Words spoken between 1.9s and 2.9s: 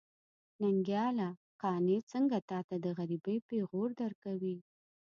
څنګه تاته د